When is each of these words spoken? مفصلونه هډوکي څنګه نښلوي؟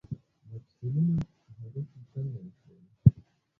مفصلونه 0.51 1.15
هډوکي 1.57 2.01
څنګه 2.11 2.37
نښلوي؟ 2.45 2.89